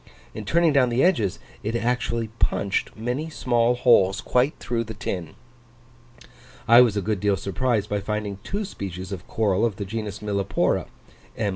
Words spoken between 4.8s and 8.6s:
the tin! I was a good deal surprised by finding